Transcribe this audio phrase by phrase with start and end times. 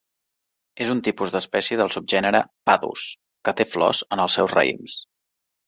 [0.85, 3.05] És un tipus d'espècie del subgènere "Padus",
[3.49, 5.01] que té flors en els seus raïms.